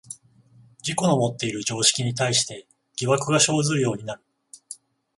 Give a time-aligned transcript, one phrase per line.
[0.79, 2.65] 自己のもっている常識に対して
[2.97, 4.23] 疑惑が生ずるようになる。